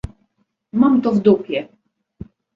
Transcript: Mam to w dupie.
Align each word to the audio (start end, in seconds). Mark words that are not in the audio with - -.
Mam 0.73 1.01
to 1.01 1.11
w 1.11 1.19
dupie. 1.19 1.67